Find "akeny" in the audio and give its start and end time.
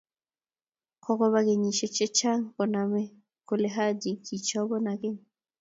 4.93-5.17